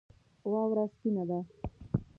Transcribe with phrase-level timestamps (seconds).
[0.51, 1.39] واوره سپینه ده